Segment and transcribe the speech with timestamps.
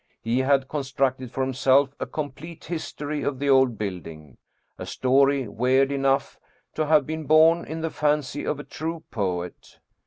[0.23, 4.37] He had constructed for himself a com plete history of the old building,
[4.79, 6.39] a story weird enough
[6.73, 9.77] to have been born in the fancy of a true poet.